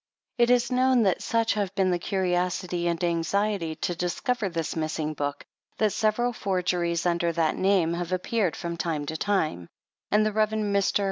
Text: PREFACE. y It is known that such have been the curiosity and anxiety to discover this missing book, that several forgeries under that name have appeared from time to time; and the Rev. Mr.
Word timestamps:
PREFACE. 0.37 0.49
y 0.49 0.51
It 0.51 0.55
is 0.55 0.71
known 0.71 1.03
that 1.03 1.21
such 1.21 1.53
have 1.53 1.75
been 1.75 1.91
the 1.91 1.99
curiosity 1.99 2.87
and 2.87 3.03
anxiety 3.03 3.75
to 3.75 3.93
discover 3.93 4.49
this 4.49 4.75
missing 4.75 5.13
book, 5.13 5.45
that 5.77 5.93
several 5.93 6.33
forgeries 6.33 7.05
under 7.05 7.31
that 7.33 7.55
name 7.55 7.93
have 7.93 8.11
appeared 8.11 8.55
from 8.55 8.77
time 8.77 9.05
to 9.05 9.15
time; 9.15 9.69
and 10.09 10.25
the 10.25 10.33
Rev. 10.33 10.49
Mr. 10.49 10.99